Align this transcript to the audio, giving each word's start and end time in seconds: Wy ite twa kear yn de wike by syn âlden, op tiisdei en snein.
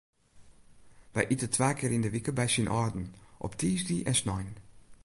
Wy 1.13 1.21
ite 1.33 1.47
twa 1.55 1.69
kear 1.77 1.95
yn 1.95 2.05
de 2.05 2.11
wike 2.13 2.33
by 2.37 2.47
syn 2.53 2.71
âlden, 2.79 3.07
op 3.45 3.53
tiisdei 3.59 3.99
en 4.09 4.17
snein. 4.21 4.49